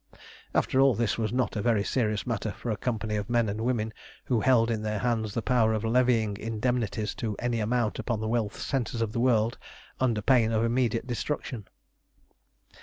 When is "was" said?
1.19-1.31